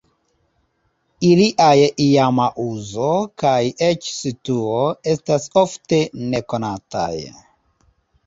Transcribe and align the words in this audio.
Iliaj 1.31 1.81
iama 2.05 2.47
uzo 2.63 3.11
kaj 3.43 3.59
eĉ 3.89 4.09
situo 4.13 4.79
estas 5.13 5.45
ofte 5.63 5.99
nekonataj. 6.33 7.15